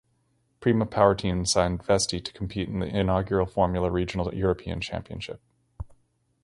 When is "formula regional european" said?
3.45-4.81